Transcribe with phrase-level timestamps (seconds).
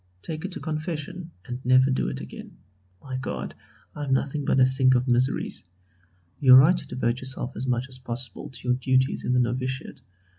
[0.23, 2.57] Take it to confession, and never do it again.
[3.03, 3.53] My God!
[3.95, 5.63] I am nothing but a sink of miseries.
[6.39, 9.39] You are right to devote yourself as much as possible to your duties in the
[9.39, 10.01] novitiate.